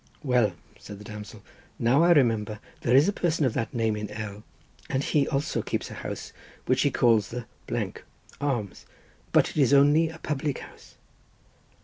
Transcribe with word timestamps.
"Well," 0.23 0.53
said 0.79 0.97
the 0.97 1.03
damsel, 1.03 1.43
"now 1.77 2.01
I 2.03 2.13
remember 2.13 2.59
there 2.81 2.95
is 2.95 3.07
a 3.07 3.13
person 3.13 3.45
of 3.45 3.53
that 3.53 3.71
name 3.71 3.95
in 3.95 4.09
L—, 4.09 4.41
and 4.89 5.03
he 5.03 5.27
also 5.27 5.61
keeps 5.61 5.91
a 5.91 5.93
house 5.93 6.33
which 6.65 6.81
he 6.81 6.89
calls 6.89 7.27
the— 7.29 7.45
Arms, 8.41 8.87
but 9.31 9.51
it 9.51 9.57
is 9.57 9.75
only 9.75 10.09
a 10.09 10.17
public 10.17 10.57
house." 10.57 10.95